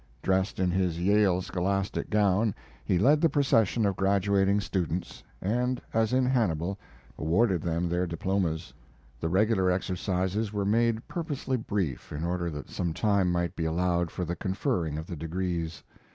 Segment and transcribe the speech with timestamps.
[0.23, 6.11] Dressed in his Yale scholastic gown he led the procession of graduating students, and, as
[6.11, 6.79] in Hannibal,
[7.19, 8.73] awarded them their diplomas.
[9.19, 14.09] The regular exercises were made purposely brief in order that some time might be allowed
[14.09, 15.83] for the conferring of the degrees.